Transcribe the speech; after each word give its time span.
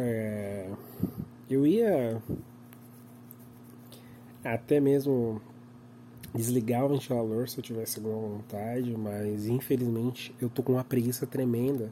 É, 0.00 0.70
eu 1.50 1.66
ia 1.66 2.22
até 4.44 4.78
mesmo 4.78 5.42
desligar 6.32 6.84
o 6.84 6.88
ventilador 6.88 7.48
se 7.48 7.58
eu 7.58 7.64
tivesse 7.64 7.98
alguma 7.98 8.36
vontade, 8.36 8.96
mas 8.96 9.48
infelizmente 9.48 10.32
eu 10.40 10.48
tô 10.48 10.62
com 10.62 10.74
uma 10.74 10.84
preguiça 10.84 11.26
tremenda 11.26 11.90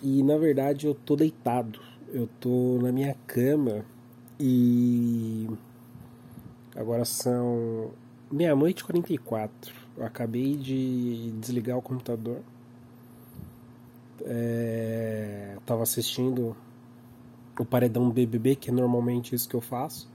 e 0.00 0.22
na 0.22 0.36
verdade 0.36 0.86
eu 0.86 0.94
tô 0.94 1.16
deitado. 1.16 1.80
Eu 2.12 2.28
tô 2.38 2.78
na 2.80 2.92
minha 2.92 3.16
cama 3.26 3.84
e 4.38 5.48
agora 6.76 7.04
são 7.04 7.90
meia-noite 8.30 8.82
e 8.82 8.84
44. 8.84 9.74
Eu 9.96 10.06
acabei 10.06 10.56
de 10.56 11.32
desligar 11.40 11.76
o 11.76 11.82
computador. 11.82 12.40
É, 14.24 15.56
tava 15.66 15.82
assistindo 15.82 16.56
o 17.58 17.64
paredão 17.64 18.10
BBB, 18.10 18.56
que 18.56 18.70
é 18.70 18.72
normalmente 18.72 19.34
isso 19.34 19.48
que 19.48 19.54
eu 19.54 19.60
faço. 19.60 20.08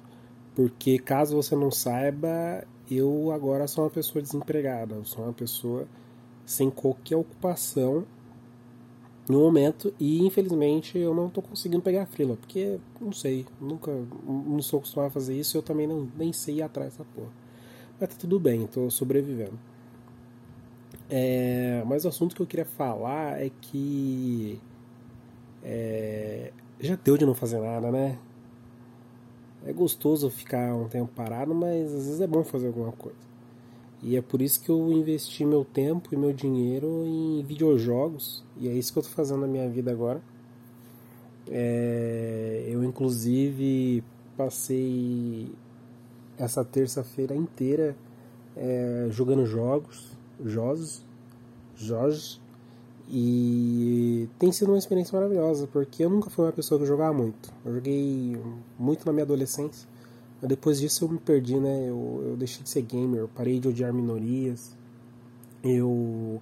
Porque 0.55 0.99
caso 0.99 1.35
você 1.35 1.55
não 1.55 1.71
saiba, 1.71 2.65
eu 2.89 3.31
agora 3.31 3.67
sou 3.67 3.85
uma 3.85 3.89
pessoa 3.89 4.21
desempregada, 4.21 4.95
eu 4.95 5.05
sou 5.05 5.23
uma 5.23 5.33
pessoa 5.33 5.87
sem 6.45 6.69
qualquer 6.69 7.15
ocupação 7.15 8.05
no 9.29 9.39
momento 9.39 9.93
e 9.99 10.25
infelizmente 10.25 10.97
eu 10.97 11.13
não 11.13 11.27
estou 11.27 11.41
conseguindo 11.41 11.81
pegar 11.81 12.05
frila, 12.05 12.35
porque 12.35 12.79
não 12.99 13.13
sei, 13.13 13.45
nunca 13.61 13.91
não 14.25 14.61
sou 14.61 14.79
acostumado 14.79 15.07
a 15.07 15.11
fazer 15.11 15.39
isso, 15.39 15.57
eu 15.57 15.61
também 15.61 15.87
não, 15.87 16.09
nem 16.17 16.33
sei 16.33 16.55
ir 16.55 16.61
atrás 16.61 16.91
dessa 16.91 17.05
porra. 17.15 17.29
Mas 17.99 18.09
tá 18.09 18.15
tudo 18.19 18.39
bem, 18.39 18.63
estou 18.65 18.89
sobrevivendo. 18.89 19.57
É, 21.09 21.83
mas 21.85 22.03
o 22.03 22.07
assunto 22.07 22.35
que 22.35 22.41
eu 22.41 22.47
queria 22.47 22.65
falar 22.65 23.41
é 23.41 23.51
que 23.61 24.59
é, 25.63 26.20
já 26.81 26.95
deu 26.95 27.17
de 27.17 27.25
não 27.25 27.33
fazer 27.33 27.59
nada, 27.59 27.91
né? 27.91 28.17
É 29.63 29.71
gostoso 29.71 30.29
ficar 30.29 30.73
um 30.73 30.87
tempo 30.87 31.11
parado, 31.15 31.53
mas 31.53 31.93
às 31.93 32.05
vezes 32.05 32.21
é 32.21 32.27
bom 32.27 32.43
fazer 32.43 32.67
alguma 32.67 32.91
coisa. 32.91 33.31
E 34.01 34.17
é 34.17 34.21
por 34.21 34.41
isso 34.41 34.59
que 34.61 34.69
eu 34.69 34.91
investi 34.91 35.45
meu 35.45 35.63
tempo 35.63 36.09
e 36.11 36.17
meu 36.17 36.33
dinheiro 36.33 37.03
em 37.05 37.43
videojogos, 37.43 38.43
e 38.57 38.67
é 38.67 38.73
isso 38.73 38.91
que 38.91 38.97
eu 38.97 39.01
estou 39.01 39.15
fazendo 39.15 39.41
na 39.41 39.47
minha 39.47 39.69
vida 39.69 39.91
agora. 39.91 40.21
É, 41.47 42.65
eu, 42.67 42.83
inclusive, 42.83 44.03
passei 44.35 45.51
essa 46.37 46.65
terça-feira 46.65 47.35
inteira 47.35 47.95
é, 48.55 49.07
jogando 49.11 49.45
jogos, 49.45 50.17
jogos, 50.43 51.05
jogos, 51.75 52.40
e 53.13 54.29
tem 54.39 54.53
sido 54.53 54.69
uma 54.69 54.77
experiência 54.77 55.13
maravilhosa, 55.13 55.67
porque 55.67 56.05
eu 56.05 56.09
nunca 56.09 56.29
fui 56.29 56.45
uma 56.45 56.51
pessoa 56.53 56.79
que 56.79 56.85
jogava 56.85 57.11
muito. 57.13 57.53
Eu 57.65 57.75
joguei 57.75 58.39
muito 58.79 59.05
na 59.05 59.11
minha 59.11 59.25
adolescência, 59.25 59.85
mas 60.39 60.47
depois 60.47 60.79
disso 60.79 61.03
eu 61.03 61.09
me 61.09 61.17
perdi, 61.17 61.59
né? 61.59 61.89
Eu, 61.89 62.23
eu 62.25 62.37
deixei 62.37 62.63
de 62.63 62.69
ser 62.69 62.83
gamer, 62.83 63.19
eu 63.19 63.27
parei 63.27 63.59
de 63.59 63.67
odiar 63.67 63.93
minorias, 63.93 64.77
eu 65.61 66.41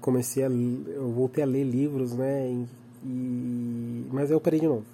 comecei 0.00 0.42
a. 0.42 0.48
Eu 0.48 1.12
voltei 1.12 1.44
a 1.44 1.46
ler 1.46 1.64
livros, 1.64 2.14
né? 2.14 2.50
E, 2.50 2.66
e 3.04 4.06
mas 4.10 4.30
eu 4.30 4.40
parei 4.40 4.60
de 4.60 4.66
novo. 4.66 4.86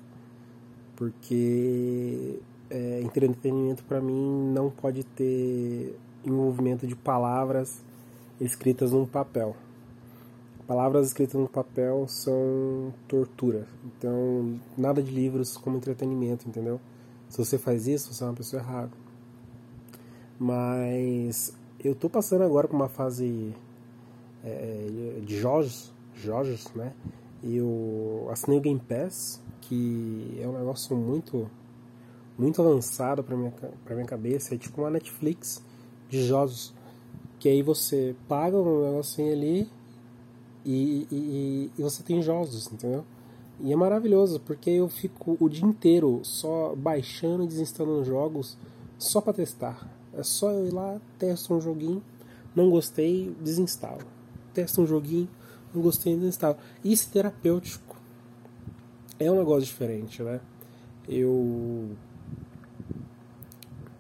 Porque 0.96 2.40
é, 2.68 3.00
entretenimento 3.00 3.84
para 3.84 4.00
mim 4.00 4.50
não 4.52 4.70
pode 4.70 5.04
ter 5.04 5.96
envolvimento 6.24 6.84
de 6.84 6.96
palavras 6.96 7.80
escritas 8.40 8.90
num 8.90 9.06
papel 9.06 9.54
palavras 10.72 11.08
escritas 11.08 11.38
no 11.38 11.46
papel 11.46 12.08
são 12.08 12.94
tortura. 13.06 13.66
Então, 13.84 14.58
nada 14.74 15.02
de 15.02 15.10
livros 15.10 15.54
como 15.54 15.76
entretenimento, 15.76 16.48
entendeu? 16.48 16.80
Se 17.28 17.36
você 17.36 17.58
faz 17.58 17.86
isso, 17.86 18.14
você 18.14 18.24
é 18.24 18.26
uma 18.26 18.32
pessoa 18.32 18.62
errada. 18.62 18.90
Mas 20.40 21.54
eu 21.78 21.94
tô 21.94 22.08
passando 22.08 22.42
agora 22.42 22.66
por 22.66 22.74
uma 22.74 22.88
fase 22.88 23.54
é, 24.42 25.20
de 25.22 25.38
jogos, 25.38 25.92
jogos, 26.16 26.72
né? 26.74 26.94
Eu 27.44 28.28
assinei 28.32 28.58
o 28.58 28.62
Game 28.62 28.80
Pass, 28.80 29.42
que 29.60 30.38
é 30.40 30.48
um 30.48 30.56
negócio 30.58 30.96
muito 30.96 31.50
muito 32.38 32.62
avançado 32.62 33.22
para 33.22 33.36
minha 33.36 33.52
para 33.84 33.94
minha 33.94 34.06
cabeça, 34.06 34.54
é 34.54 34.58
tipo 34.58 34.80
uma 34.80 34.90
Netflix 34.90 35.62
de 36.08 36.26
jogos, 36.26 36.72
que 37.38 37.46
aí 37.46 37.62
você 37.62 38.16
paga 38.26 38.56
um 38.56 38.90
negocinho 38.90 39.34
ali 39.34 39.70
e, 40.64 41.06
e, 41.10 41.70
e, 41.78 41.82
você 41.82 42.02
tem 42.02 42.22
jogos, 42.22 42.70
entendeu? 42.70 43.04
E 43.60 43.72
é 43.72 43.76
maravilhoso, 43.76 44.40
porque 44.40 44.70
eu 44.70 44.88
fico 44.88 45.36
o 45.40 45.48
dia 45.48 45.64
inteiro 45.64 46.20
só 46.22 46.74
baixando 46.76 47.44
e 47.44 47.46
desinstalando 47.46 48.04
jogos 48.04 48.56
só 48.98 49.20
para 49.20 49.32
testar. 49.32 49.88
É 50.14 50.22
só 50.22 50.50
eu 50.50 50.66
ir 50.66 50.72
lá, 50.72 51.00
testo 51.18 51.54
um 51.54 51.60
joguinho, 51.60 52.02
não 52.54 52.70
gostei, 52.70 53.34
desinstalo. 53.40 54.02
Testo 54.52 54.82
um 54.82 54.86
joguinho, 54.86 55.28
não 55.74 55.82
gostei, 55.82 56.14
desinstalo. 56.16 56.56
Isso 56.84 57.08
é 57.08 57.12
terapêutico. 57.12 57.96
É 59.18 59.30
um 59.30 59.36
negócio 59.36 59.64
diferente, 59.64 60.22
né? 60.22 60.40
Eu 61.08 61.90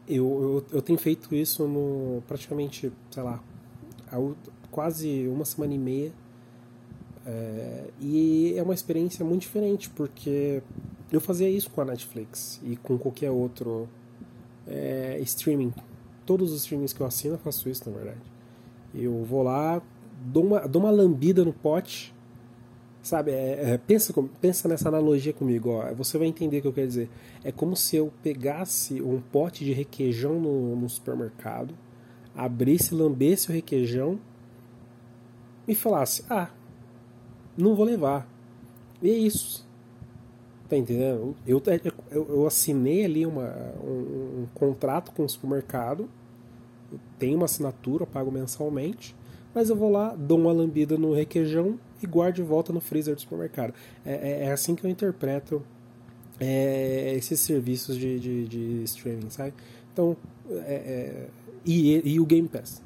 eu, 0.06 0.24
eu, 0.26 0.64
eu 0.72 0.82
tenho 0.82 0.98
feito 0.98 1.34
isso 1.34 1.66
no 1.66 2.22
praticamente, 2.26 2.92
sei 3.10 3.22
lá, 3.22 3.42
quase 4.70 5.26
uma 5.28 5.44
semana 5.44 5.74
e 5.74 5.78
meia 5.78 6.12
é, 7.26 7.84
e 8.00 8.54
é 8.56 8.62
uma 8.62 8.74
experiência 8.74 9.24
muito 9.24 9.42
diferente, 9.42 9.88
porque 9.90 10.62
eu 11.10 11.20
fazia 11.20 11.48
isso 11.48 11.70
com 11.70 11.80
a 11.80 11.84
Netflix 11.84 12.60
e 12.64 12.76
com 12.76 12.98
qualquer 12.98 13.30
outro 13.30 13.88
é, 14.66 15.18
streaming. 15.20 15.72
Todos 16.26 16.52
os 16.52 16.62
streamings 16.62 16.92
que 16.92 17.00
eu 17.00 17.06
assino 17.06 17.34
eu 17.34 17.38
faço 17.38 17.68
isso, 17.68 17.88
na 17.88 17.96
verdade. 17.96 18.20
Eu 18.94 19.24
vou 19.24 19.42
lá, 19.42 19.80
dou 20.24 20.44
uma, 20.44 20.60
dou 20.60 20.82
uma 20.82 20.90
lambida 20.90 21.44
no 21.44 21.52
pote, 21.52 22.14
sabe? 23.02 23.32
É, 23.32 23.72
é, 23.72 23.78
pensa, 23.78 24.12
pensa 24.40 24.68
nessa 24.68 24.88
analogia 24.88 25.32
comigo, 25.32 25.70
ó, 25.70 25.94
você 25.94 26.18
vai 26.18 26.26
entender 26.26 26.58
o 26.58 26.62
que 26.62 26.68
eu 26.68 26.72
quero 26.72 26.88
dizer. 26.88 27.10
É 27.44 27.52
como 27.52 27.76
se 27.76 27.96
eu 27.96 28.12
pegasse 28.22 29.00
um 29.00 29.20
pote 29.20 29.64
de 29.64 29.72
requeijão 29.72 30.40
no, 30.40 30.76
no 30.76 30.88
supermercado, 30.88 31.74
abrisse, 32.34 32.94
lambesse 32.94 33.50
o 33.50 33.52
requeijão 33.52 34.18
e 35.66 35.74
falasse: 35.74 36.24
Ah, 36.28 36.48
não 37.56 37.74
vou 37.74 37.84
levar. 37.84 38.28
E 39.02 39.10
é 39.10 39.14
isso. 39.14 39.66
Tá 40.68 40.76
entendendo? 40.76 41.36
Eu, 41.46 41.62
eu, 42.10 42.26
eu 42.28 42.46
assinei 42.46 43.04
ali 43.04 43.26
uma, 43.26 43.74
um, 43.84 44.42
um, 44.42 44.46
contrato 44.54 45.12
com 45.12 45.24
o 45.24 45.28
supermercado, 45.28 46.08
tenho 47.18 47.36
uma 47.36 47.44
assinatura, 47.44 48.06
pago 48.06 48.30
mensalmente, 48.30 49.14
mas 49.54 49.68
eu 49.68 49.76
vou 49.76 49.90
lá, 49.90 50.14
dou 50.14 50.38
uma 50.38 50.52
lambida 50.52 50.96
no 50.96 51.12
requeijão 51.12 51.78
e 52.02 52.06
guardo 52.06 52.36
de 52.36 52.42
volta 52.42 52.72
no 52.72 52.80
freezer 52.80 53.14
do 53.14 53.20
supermercado. 53.20 53.74
É, 54.04 54.12
é, 54.12 54.44
é 54.44 54.52
assim 54.52 54.74
que 54.74 54.86
eu 54.86 54.90
interpreto 54.90 55.62
é, 56.40 57.14
esses 57.16 57.38
serviços 57.40 57.96
de, 57.96 58.18
de, 58.18 58.48
de, 58.48 58.82
streaming, 58.84 59.28
sabe? 59.30 59.52
Então, 59.92 60.16
é, 60.50 60.74
é, 60.74 61.26
e, 61.64 62.14
e, 62.14 62.18
o 62.18 62.24
Game 62.24 62.48
Pass. 62.48 62.82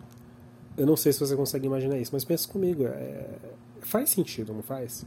Eu 0.77 0.87
não 0.87 0.97
sei 0.97 1.13
se 1.13 1.21
você 1.21 1.37
consegue 1.37 1.67
imaginar 1.67 1.99
isso, 1.99 2.11
mas 2.13 2.25
pensa 2.25 2.49
comigo. 2.49 2.85
É, 2.85 3.27
Faz 3.87 4.11
sentido, 4.11 4.53
não 4.53 4.65
faz? 4.65 5.07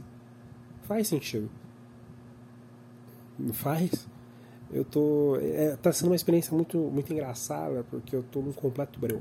Faz 0.84 1.06
sentido. 1.06 1.50
Não 3.38 3.52
faz? 3.52 4.08
Eu 4.72 4.86
tô. 4.86 5.36
É, 5.36 5.76
tá 5.76 5.92
sendo 5.92 6.08
uma 6.08 6.16
experiência 6.16 6.54
muito, 6.54 6.78
muito 6.78 7.12
engraçada, 7.12 7.84
porque 7.90 8.16
eu 8.16 8.22
tô 8.22 8.40
num 8.40 8.52
completo 8.52 8.98
breu. 8.98 9.20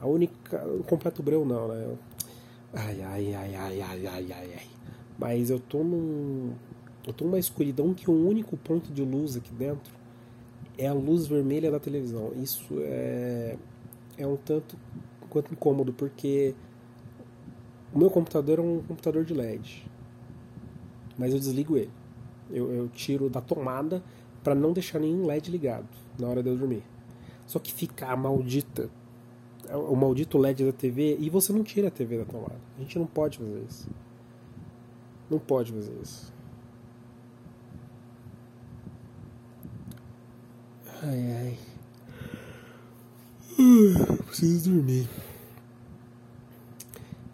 A 0.00 0.06
única. 0.06 0.58
Completo 0.88 1.22
breu 1.22 1.44
não, 1.44 1.68
né? 1.68 1.94
Ai, 2.72 3.02
ai, 3.02 3.34
ai, 3.34 3.54
ai, 3.54 3.80
ai, 3.82 4.06
ai, 4.06 4.32
ai, 4.32 4.54
ai. 4.56 4.66
Mas 5.18 5.50
eu 5.50 5.60
tô 5.60 5.84
num. 5.84 6.54
Eu 7.06 7.12
tô 7.12 7.26
numa 7.26 7.38
escuridão 7.38 7.92
que 7.92 8.10
o 8.10 8.28
único 8.28 8.56
ponto 8.56 8.90
de 8.90 9.02
luz 9.02 9.36
aqui 9.36 9.52
dentro 9.52 9.92
é 10.78 10.86
a 10.86 10.94
luz 10.94 11.26
vermelha 11.26 11.70
da 11.70 11.78
televisão. 11.78 12.32
Isso 12.34 12.64
é. 12.78 13.58
É 14.16 14.26
um 14.26 14.36
tanto 14.36 14.74
quanto 15.28 15.52
incômodo, 15.52 15.92
porque 15.92 16.54
o 17.92 17.98
meu 17.98 18.10
computador 18.10 18.58
é 18.58 18.62
um 18.62 18.82
computador 18.82 19.24
de 19.24 19.34
LED, 19.34 19.84
mas 21.18 21.32
eu 21.32 21.38
desligo 21.38 21.76
ele. 21.76 21.90
Eu, 22.50 22.72
eu 22.72 22.88
tiro 22.88 23.28
da 23.28 23.40
tomada 23.40 24.02
para 24.42 24.54
não 24.54 24.72
deixar 24.72 24.98
nenhum 24.98 25.26
LED 25.26 25.50
ligado 25.50 25.86
na 26.18 26.28
hora 26.28 26.42
de 26.42 26.48
eu 26.48 26.56
dormir. 26.56 26.82
Só 27.46 27.58
que 27.58 27.72
fica 27.72 28.06
a 28.06 28.16
maldita, 28.16 28.88
o 29.72 29.96
maldito 29.96 30.38
LED 30.38 30.64
da 30.64 30.72
TV 30.72 31.16
e 31.18 31.28
você 31.28 31.52
não 31.52 31.64
tira 31.64 31.88
a 31.88 31.90
TV 31.90 32.18
da 32.18 32.24
tomada. 32.24 32.60
A 32.78 32.80
gente 32.80 32.98
não 32.98 33.06
pode 33.06 33.38
fazer 33.38 33.64
isso. 33.68 33.88
Não 35.28 35.38
pode 35.38 35.72
fazer 35.72 35.92
isso. 36.02 36.32
Ai 41.02 41.32
ai. 41.32 41.58
Preciso 44.26 44.70
dormir. 44.70 45.08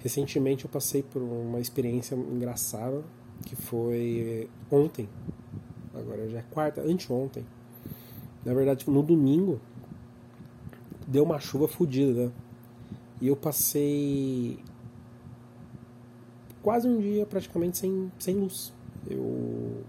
Recentemente 0.06 0.64
eu 0.64 0.70
passei 0.70 1.02
por 1.02 1.20
uma 1.20 1.58
experiência 1.58 2.14
engraçada 2.14 3.02
que 3.44 3.56
foi 3.56 4.48
ontem. 4.70 5.08
agora 5.92 6.28
já 6.28 6.38
é 6.38 6.44
quarta, 6.48 6.80
anteontem. 6.80 7.44
Na 8.44 8.54
verdade, 8.54 8.88
no 8.88 9.02
domingo 9.02 9.60
deu 11.08 11.24
uma 11.24 11.40
chuva 11.40 11.66
fodida, 11.66 12.26
né? 12.26 12.32
E 13.20 13.26
eu 13.26 13.34
passei 13.34 14.60
quase 16.62 16.86
um 16.86 17.00
dia 17.00 17.26
praticamente 17.26 17.76
sem, 17.76 18.12
sem 18.16 18.36
luz. 18.36 18.72
Eu 19.10 19.82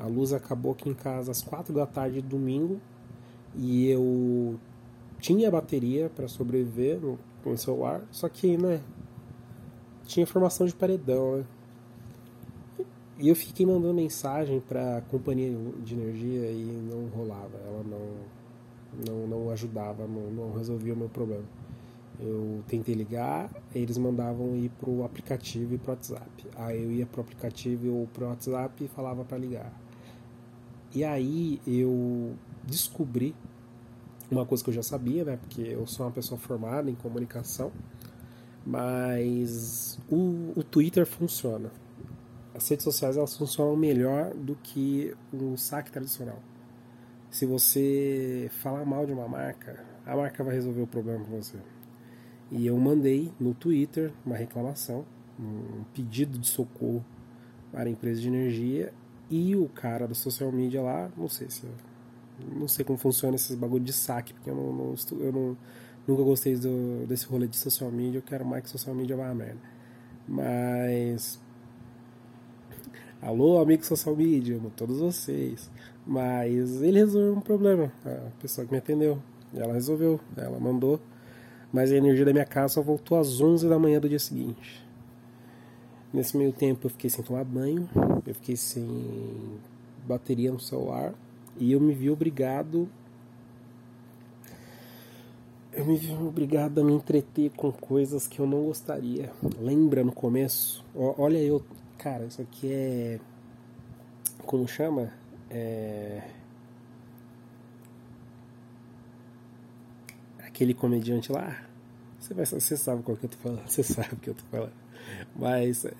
a 0.00 0.06
luz 0.08 0.32
acabou 0.32 0.72
aqui 0.72 0.88
em 0.88 0.94
casa 0.94 1.30
às 1.30 1.42
quatro 1.42 1.72
da 1.72 1.86
tarde 1.86 2.20
de 2.20 2.26
domingo 2.26 2.80
e 3.54 3.88
eu 3.88 4.58
tinha 5.20 5.48
bateria 5.48 6.10
para 6.10 6.26
sobreviver 6.26 6.98
no 7.00 7.56
celular, 7.56 8.02
só 8.10 8.28
que, 8.28 8.58
né, 8.58 8.82
tinha 10.08 10.26
formação 10.26 10.66
de 10.66 10.74
paredão, 10.74 11.36
né? 11.36 11.44
E 13.20 13.28
eu 13.28 13.36
fiquei 13.36 13.66
mandando 13.66 13.94
mensagem 13.94 14.60
para 14.60 15.02
companhia 15.10 15.52
de 15.84 15.94
energia 15.94 16.50
e 16.50 16.64
não 16.88 17.06
rolava, 17.08 17.58
ela 17.66 17.82
não 17.82 18.38
não, 19.06 19.26
não 19.26 19.50
ajudava, 19.50 20.06
não, 20.06 20.30
não 20.30 20.52
resolvia 20.56 20.94
o 20.94 20.96
meu 20.96 21.08
problema. 21.08 21.44
Eu 22.18 22.64
tentei 22.66 22.94
ligar, 22.94 23.50
eles 23.74 23.98
mandavam 23.98 24.56
ir 24.56 24.70
pro 24.80 25.04
aplicativo 25.04 25.74
e 25.74 25.78
pro 25.78 25.92
WhatsApp. 25.92 26.46
Aí 26.56 26.82
eu 26.82 26.90
ia 26.90 27.06
pro 27.06 27.20
aplicativo 27.20 27.92
ou 27.92 28.06
pro 28.06 28.26
WhatsApp 28.26 28.84
e 28.84 28.88
falava 28.88 29.24
para 29.24 29.38
ligar. 29.38 29.72
E 30.94 31.04
aí 31.04 31.60
eu 31.66 32.34
descobri 32.64 33.34
uma 34.30 34.44
coisa 34.44 34.64
que 34.64 34.70
eu 34.70 34.74
já 34.74 34.82
sabia, 34.82 35.24
né? 35.24 35.36
Porque 35.36 35.62
eu 35.62 35.86
sou 35.86 36.06
uma 36.06 36.12
pessoa 36.12 36.38
formada 36.38 36.90
em 36.90 36.94
comunicação, 36.94 37.70
mas 38.68 39.98
o, 40.10 40.52
o 40.54 40.62
Twitter 40.62 41.06
funciona. 41.06 41.70
As 42.54 42.68
redes 42.68 42.84
sociais 42.84 43.16
elas 43.16 43.34
funcionam 43.34 43.74
melhor 43.74 44.34
do 44.34 44.54
que 44.56 45.14
um 45.32 45.56
saque 45.56 45.90
tradicional. 45.90 46.38
Se 47.30 47.46
você 47.46 48.50
falar 48.60 48.84
mal 48.84 49.06
de 49.06 49.12
uma 49.12 49.26
marca, 49.26 49.82
a 50.04 50.14
marca 50.14 50.44
vai 50.44 50.54
resolver 50.54 50.82
o 50.82 50.86
problema 50.86 51.24
com 51.24 51.40
você. 51.40 51.56
E 52.50 52.66
eu 52.66 52.76
mandei 52.76 53.32
no 53.40 53.54
Twitter 53.54 54.12
uma 54.24 54.36
reclamação, 54.36 55.06
um 55.40 55.84
pedido 55.94 56.38
de 56.38 56.46
socorro 56.46 57.02
para 57.72 57.84
a 57.84 57.90
empresa 57.90 58.20
de 58.20 58.28
energia 58.28 58.92
e 59.30 59.56
o 59.56 59.66
cara 59.66 60.06
do 60.06 60.14
social 60.14 60.52
media 60.52 60.82
lá, 60.82 61.10
não 61.16 61.28
sei 61.28 61.48
se 61.48 61.66
não 62.54 62.68
sei 62.68 62.84
como 62.84 62.98
funciona 62.98 63.34
esses 63.34 63.56
bagulho 63.56 63.82
de 63.82 63.92
saque, 63.92 64.34
porque 64.34 64.50
eu 64.50 64.54
não, 64.54 64.72
não 64.72 64.94
eu 65.20 65.32
não, 65.32 65.56
nunca 66.08 66.22
gostei 66.22 66.56
do, 66.56 67.06
desse 67.06 67.26
rolê 67.26 67.46
de 67.46 67.56
social 67.56 67.90
media, 67.90 68.18
eu 68.18 68.22
quero 68.22 68.44
mais 68.44 68.64
que 68.64 68.70
social 68.70 68.94
media 68.94 69.16
vá 69.16 69.28
a 69.28 69.34
merda. 69.34 69.60
Mas 70.26 71.40
Alô, 73.20 73.60
amigo 73.60 73.84
social 73.84 74.16
media, 74.16 74.56
amo 74.56 74.70
todos 74.70 74.98
vocês. 74.98 75.70
Mas 76.06 76.80
ele 76.82 76.98
resolveu 76.98 77.34
um 77.34 77.40
problema. 77.40 77.92
A 78.04 78.30
pessoa 78.40 78.64
que 78.66 78.72
me 78.72 78.78
atendeu, 78.78 79.18
ela 79.54 79.74
resolveu, 79.74 80.18
ela 80.36 80.58
mandou 80.58 81.00
mas 81.72 81.92
a 81.92 81.96
energia 81.96 82.24
da 82.24 82.32
minha 82.32 82.44
casa 82.44 82.74
só 82.74 82.82
voltou 82.82 83.18
às 83.18 83.40
11 83.40 83.68
da 83.68 83.78
manhã 83.78 84.00
do 84.00 84.08
dia 84.08 84.18
seguinte. 84.18 84.84
Nesse 86.12 86.36
meio 86.36 86.52
tempo 86.52 86.86
eu 86.86 86.90
fiquei 86.90 87.10
sem 87.10 87.22
tomar 87.22 87.44
banho, 87.44 87.88
eu 88.26 88.34
fiquei 88.34 88.56
sem 88.56 89.58
bateria 90.06 90.50
no 90.50 90.58
celular 90.58 91.12
e 91.58 91.72
eu 91.72 91.80
me 91.80 91.92
vi 91.92 92.08
obrigado 92.08 92.88
me 95.88 96.28
obrigado 96.28 96.80
a 96.80 96.84
me 96.84 96.92
entreter 96.92 97.50
com 97.56 97.72
coisas 97.72 98.26
que 98.26 98.40
eu 98.40 98.46
não 98.46 98.64
gostaria. 98.64 99.32
Lembra 99.60 100.04
no 100.04 100.12
começo? 100.12 100.84
Olha 100.94 101.38
eu, 101.38 101.64
cara, 101.96 102.24
isso 102.26 102.42
aqui 102.42 102.70
é 102.70 103.20
como 104.44 104.66
chama? 104.68 105.12
É 105.50 106.22
aquele 110.58 110.74
comediante 110.74 111.30
lá, 111.30 111.56
você, 112.18 112.34
vai, 112.34 112.44
você 112.44 112.76
sabe 112.76 113.02
qual 113.04 113.16
que 113.16 113.26
eu 113.26 113.30
tô 113.30 113.36
falando, 113.38 113.62
você 113.70 113.82
sabe 113.84 114.14
o 114.14 114.16
que 114.16 114.30
eu 114.30 114.34
tô 114.34 114.44
falando. 114.50 114.72
Mas 115.36 115.84
é, 115.84 115.92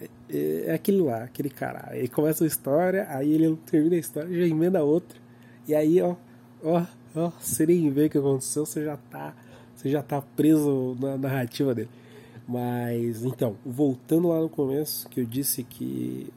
é 0.66 0.74
aquele 0.74 1.00
lá, 1.00 1.22
aquele 1.22 1.48
cara. 1.48 1.86
Aí 1.90 2.08
começa 2.08 2.42
a 2.42 2.46
história, 2.46 3.06
aí 3.08 3.32
ele 3.32 3.56
termina 3.64 3.94
a 3.94 3.98
história, 3.98 4.28
já 4.28 4.46
emenda 4.46 4.82
outra. 4.82 5.16
E 5.66 5.74
aí, 5.76 6.02
ó, 6.02 6.16
ó, 6.62 6.84
ó, 7.14 7.30
você 7.38 7.66
nem 7.66 7.88
vê 7.90 8.06
o 8.06 8.10
que 8.10 8.18
aconteceu, 8.18 8.66
você 8.66 8.84
já 8.84 8.96
tá, 8.96 9.32
você 9.78 9.88
já 9.88 10.02
tá 10.02 10.20
preso 10.20 10.96
na 11.00 11.16
narrativa 11.16 11.72
dele. 11.72 11.88
Mas 12.48 13.24
então, 13.24 13.56
voltando 13.64 14.28
lá 14.28 14.40
no 14.40 14.48
começo, 14.48 15.08
que 15.08 15.20
eu 15.20 15.24
disse 15.24 15.62
que 15.62 16.32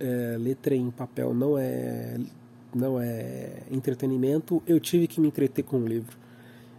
é, 0.00 0.36
letra 0.38 0.74
em 0.74 0.90
papel 0.90 1.34
não 1.34 1.58
é 1.58 2.18
não 2.74 2.98
é 2.98 3.64
entretenimento, 3.70 4.62
eu 4.66 4.80
tive 4.80 5.06
que 5.06 5.20
me 5.20 5.28
entreter 5.28 5.62
com 5.62 5.76
o 5.76 5.86
livro. 5.86 6.16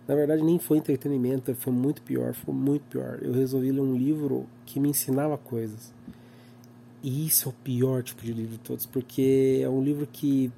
Na 0.07 0.15
verdade, 0.15 0.41
nem 0.41 0.57
foi 0.57 0.79
entretenimento, 0.79 1.53
foi 1.53 1.71
muito 1.71 2.01
pior, 2.01 2.33
foi 2.33 2.53
muito 2.53 2.81
pior. 2.89 3.19
Eu 3.21 3.31
resolvi 3.31 3.71
ler 3.71 3.79
um 3.79 3.95
livro 3.95 4.47
que 4.65 4.79
me 4.79 4.89
ensinava 4.89 5.37
coisas. 5.37 5.93
E 7.03 7.27
isso 7.27 7.47
é 7.47 7.51
o 7.51 7.55
pior 7.63 8.01
tipo 8.01 8.23
de 8.23 8.33
livro 8.33 8.53
de 8.53 8.59
todos, 8.59 8.87
porque 8.87 9.61
é 9.63 9.69
um 9.69 9.83
livro 9.83 10.07
que 10.11 10.51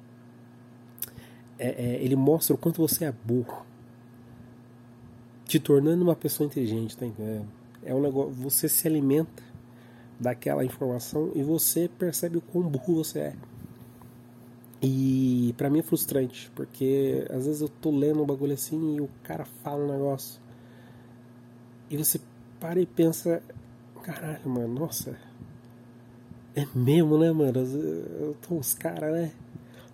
é, 1.58 1.68
é, 1.68 2.02
ele 2.02 2.16
mostra 2.16 2.54
o 2.54 2.58
quanto 2.58 2.78
você 2.78 3.04
é 3.04 3.12
burro, 3.12 3.66
te 5.46 5.60
tornando 5.60 6.02
uma 6.02 6.16
pessoa 6.16 6.46
inteligente, 6.46 6.96
tá 6.96 7.06
entendendo? 7.06 7.46
É 7.82 7.94
um 7.94 8.00
negócio, 8.00 8.32
você 8.32 8.68
se 8.68 8.86
alimenta 8.86 9.42
daquela 10.18 10.64
informação 10.64 11.30
e 11.34 11.42
você 11.42 11.88
percebe 11.88 12.38
o 12.38 12.40
quão 12.40 12.64
burro 12.64 12.96
você 12.96 13.20
é. 13.20 13.36
E 14.82 15.54
para 15.56 15.70
mim 15.70 15.78
é 15.78 15.82
frustrante, 15.82 16.50
porque 16.54 17.26
às 17.30 17.46
vezes 17.46 17.60
eu 17.60 17.68
tô 17.68 17.90
lendo 17.90 18.22
um 18.22 18.26
bagulho 18.26 18.54
assim 18.54 18.96
e 18.96 19.00
o 19.00 19.08
cara 19.22 19.44
fala 19.44 19.84
um 19.84 19.92
negócio. 19.92 20.40
E 21.88 21.96
você 21.96 22.20
para 22.58 22.80
e 22.80 22.86
pensa, 22.86 23.42
caralho, 24.02 24.48
mano, 24.48 24.80
nossa. 24.80 25.16
É 26.54 26.66
mesmo, 26.74 27.18
né, 27.18 27.30
mano? 27.30 27.60
Eu 27.60 28.36
tô 28.46 28.54
uns 28.54 28.74
caras, 28.74 29.12
né? 29.12 29.32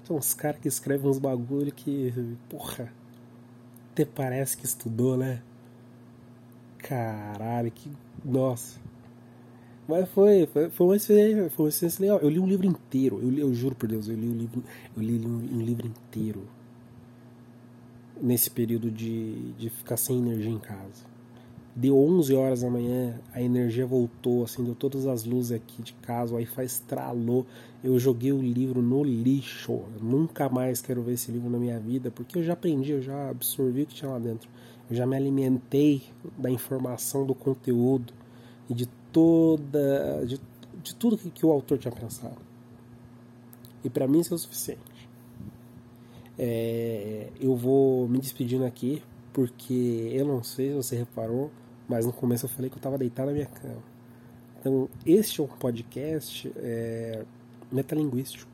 Tem 0.07 0.17
uns 0.17 0.33
caras 0.33 0.61
que 0.61 0.69
escrevem 0.69 1.11
uns 1.11 1.19
bagulho 1.19 1.73
que, 1.73 2.13
porra, 2.49 2.93
até 3.93 4.05
parece 4.07 4.57
que 4.57 4.65
estudou, 4.65 5.17
né? 5.17 5.43
Caralho, 6.79 7.71
que. 7.71 7.91
Nossa. 8.25 8.81
Mas 9.87 10.09
foi, 10.09 10.47
foi, 10.47 10.71
foi 10.71 10.87
uma 10.87 10.97
experiência, 10.97 11.51
foi 11.51 11.69
experiência 11.69 12.03
legal. 12.03 12.19
Eu 12.21 12.31
li 12.31 12.39
um 12.39 12.47
livro 12.47 12.67
inteiro, 12.67 13.21
eu, 13.23 13.29
li, 13.29 13.41
eu 13.41 13.53
juro 13.55 13.75
por 13.75 13.89
Deus, 13.89 14.09
eu 14.09 14.15
li 14.15 14.27
um 14.27 14.37
livro, 14.37 14.65
eu 14.97 15.03
li 15.03 15.27
um 15.27 15.61
livro 15.61 15.87
inteiro 15.87 16.49
nesse 18.21 18.51
período 18.51 18.91
de, 18.91 19.53
de 19.53 19.69
ficar 19.69 19.97
sem 19.97 20.19
energia 20.19 20.53
em 20.53 20.59
casa. 20.59 21.12
Deu 21.75 21.99
11 21.99 22.35
horas 22.35 22.61
da 22.61 22.69
manhã, 22.69 23.19
a 23.33 23.41
energia 23.41 23.87
voltou, 23.87 24.45
acendeu 24.45 24.75
todas 24.75 25.07
as 25.07 25.25
luzes 25.25 25.53
aqui 25.53 25.83
de 25.83 25.95
casa, 25.95 26.33
o 26.33 26.37
Wi-Fi 26.37 26.65
estralou. 26.65 27.47
Eu 27.83 27.99
joguei 27.99 28.31
o 28.31 28.43
livro 28.43 28.83
no 28.83 29.03
lixo. 29.03 29.73
Eu 29.73 30.03
nunca 30.03 30.51
mais 30.51 30.83
quero 30.83 31.03
ver 31.03 31.15
esse 31.15 31.33
livro 31.33 31.49
na 31.49 31.59
minha 31.59 31.81
vida, 31.81 32.11
porque 32.11 32.39
eu 32.39 32.43
já 32.43 32.53
aprendi, 32.53 32.93
eu 32.93 33.01
já 33.01 33.31
absorvi 33.31 33.83
o 33.83 33.87
que 33.87 33.95
tinha 33.95 34.11
lá 34.11 34.19
dentro. 34.19 34.51
Eu 34.91 34.95
já 34.95 35.07
me 35.07 35.17
alimentei 35.17 36.03
da 36.37 36.51
informação, 36.51 37.25
do 37.25 37.35
conteúdo 37.35 38.13
e 38.69 38.75
de 38.75 38.87
toda 39.11 40.25
de, 40.27 40.39
de 40.83 40.95
tudo 40.95 41.17
que, 41.17 41.31
que, 41.31 41.47
o 41.47 41.51
autor 41.51 41.79
tinha 41.79 41.93
pensado. 41.93 42.37
E 43.83 43.89
para 43.89 44.07
mim 44.07 44.21
isso 44.21 44.35
é 44.35 44.37
o 44.37 44.39
suficiente. 44.39 45.09
É, 46.39 47.29
eu 47.41 47.57
vou 47.57 48.07
me 48.09 48.19
despedindo 48.19 48.67
aqui 48.67 49.03
porque 49.33 50.11
eu 50.13 50.27
não 50.27 50.43
sei 50.43 50.69
se 50.69 50.75
você 50.75 50.97
reparou, 50.97 51.51
mas 51.93 52.07
no 52.07 52.13
começo 52.13 52.47
eu 52.47 52.49
falei 52.49 52.71
que 52.71 52.77
eu 52.77 52.79
estava 52.79 52.97
deitado 52.97 53.27
na 53.27 53.33
minha 53.33 53.47
cama. 53.47 53.83
Então, 54.59 54.89
este 55.05 55.41
é 55.41 55.45
um 55.45 55.47
podcast 55.47 56.51
é, 56.57 57.23
metalinguístico. 57.71 58.51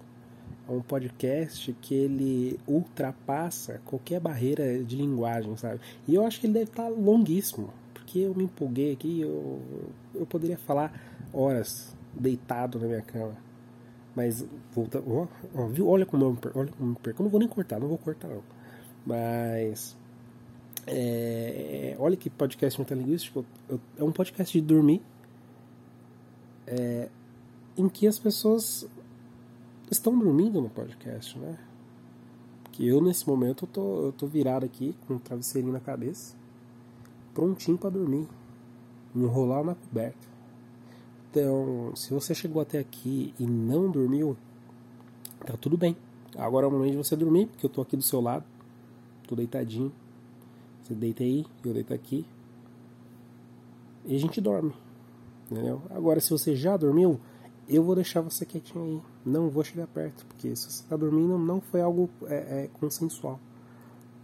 É 0.68 0.72
um 0.72 0.80
podcast 0.80 1.72
que 1.80 1.94
ele 1.94 2.58
ultrapassa 2.66 3.80
qualquer 3.84 4.18
barreira 4.18 4.82
de 4.82 4.96
linguagem, 4.96 5.56
sabe? 5.56 5.80
E 6.08 6.16
eu 6.16 6.26
acho 6.26 6.40
que 6.40 6.46
ele 6.46 6.54
deve 6.54 6.70
estar 6.70 6.88
longuíssimo 6.88 7.72
porque 7.92 8.18
eu 8.18 8.34
me 8.34 8.44
empolguei 8.44 8.92
aqui, 8.92 9.20
eu, 9.20 9.60
eu 10.14 10.26
poderia 10.26 10.56
falar 10.56 10.92
horas 11.32 11.94
deitado 12.12 12.80
na 12.80 12.86
minha 12.86 13.02
cama. 13.02 13.36
Mas, 14.16 14.44
volta, 14.74 15.00
ó, 15.06 15.28
ó, 15.54 15.66
viu? 15.66 15.86
Olha 15.86 16.00
olha 16.00 16.06
como 16.06 16.24
eu 16.24 16.32
me 16.32 16.96
perco. 16.96 17.22
Eu 17.22 17.24
não 17.24 17.30
vou 17.30 17.38
nem 17.38 17.48
cortar, 17.48 17.78
não 17.78 17.86
vou 17.86 17.98
cortar 17.98 18.28
não. 18.28 18.42
Mas, 19.06 19.96
é, 20.88 21.96
olha 21.98 22.16
que 22.16 22.28
podcast 22.28 22.78
metalinguístico. 22.80 23.44
É 23.96 24.02
um 24.02 24.10
podcast 24.10 24.58
de 24.58 24.66
dormir, 24.66 25.02
é, 26.66 27.08
em 27.76 27.88
que 27.88 28.06
as 28.06 28.18
pessoas 28.18 28.88
estão 29.90 30.18
dormindo 30.18 30.60
no 30.60 30.68
podcast, 30.68 31.38
né? 31.38 31.58
Que 32.72 32.86
eu, 32.86 33.00
nesse 33.00 33.28
momento, 33.28 33.64
eu 33.64 33.68
tô, 33.68 34.04
eu 34.06 34.12
tô 34.12 34.26
virado 34.26 34.64
aqui 34.64 34.96
com 35.06 35.14
um 35.14 35.18
travesseirinho 35.18 35.72
na 35.72 35.80
cabeça 35.80 36.36
prontinho 37.34 37.78
para 37.78 37.90
dormir, 37.90 38.26
enrolar 39.14 39.62
na 39.62 39.74
coberta. 39.76 40.26
Então, 41.30 41.92
se 41.94 42.12
você 42.12 42.34
chegou 42.34 42.60
até 42.60 42.78
aqui 42.78 43.32
e 43.38 43.46
não 43.46 43.88
dormiu, 43.88 44.36
Tá 45.44 45.56
tudo 45.56 45.76
bem. 45.76 45.96
Agora 46.36 46.66
é 46.66 46.68
o 46.68 46.72
momento 46.72 46.90
de 46.90 46.96
você 46.96 47.16
dormir, 47.16 47.46
porque 47.46 47.64
eu 47.64 47.70
tô 47.70 47.80
aqui 47.80 47.96
do 47.96 48.02
seu 48.02 48.20
lado. 48.20 48.44
Tô 49.26 49.34
deitadinho. 49.34 49.92
Você 50.88 50.94
deita 50.94 51.22
aí, 51.22 51.44
eu 51.62 51.74
deito 51.74 51.92
aqui. 51.92 52.24
E 54.06 54.16
a 54.16 54.18
gente 54.18 54.40
dorme. 54.40 54.72
Entendeu? 55.50 55.82
Agora, 55.90 56.18
se 56.18 56.30
você 56.30 56.56
já 56.56 56.78
dormiu, 56.78 57.20
eu 57.68 57.82
vou 57.82 57.94
deixar 57.94 58.22
você 58.22 58.46
quietinho 58.46 58.84
aí. 58.84 59.02
Não 59.24 59.50
vou 59.50 59.62
chegar 59.62 59.86
perto, 59.86 60.24
porque 60.24 60.56
se 60.56 60.62
você 60.62 60.82
está 60.82 60.96
dormindo, 60.96 61.38
não 61.38 61.60
foi 61.60 61.82
algo 61.82 62.08
é, 62.24 62.36
é, 62.64 62.70
consensual. 62.80 63.38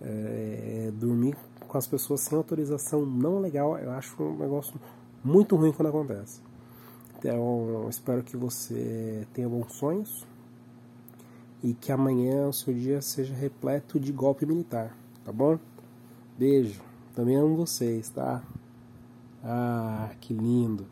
É, 0.00 0.90
dormir 0.94 1.36
com 1.68 1.76
as 1.76 1.86
pessoas 1.86 2.20
sem 2.20 2.36
autorização 2.36 3.04
não 3.04 3.40
legal, 3.40 3.76
eu 3.78 3.90
acho 3.90 4.22
um 4.22 4.38
negócio 4.38 4.80
muito 5.22 5.56
ruim 5.56 5.72
quando 5.72 5.88
acontece. 5.88 6.40
Então, 7.18 7.86
espero 7.90 8.22
que 8.22 8.36
você 8.36 9.26
tenha 9.32 9.48
bons 9.48 9.72
sonhos 9.74 10.26
e 11.62 11.74
que 11.74 11.90
amanhã 11.92 12.48
o 12.48 12.52
seu 12.52 12.72
dia 12.72 13.00
seja 13.02 13.34
repleto 13.34 13.98
de 13.98 14.12
golpe 14.12 14.46
militar, 14.46 14.96
tá 15.24 15.32
bom? 15.32 15.58
Beijo. 16.36 16.80
Também 17.14 17.36
amo 17.36 17.56
vocês, 17.56 18.08
tá? 18.08 18.42
Ah, 19.42 20.10
que 20.20 20.34
lindo. 20.34 20.86